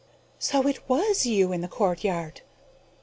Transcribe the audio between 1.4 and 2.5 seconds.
in the courtyard.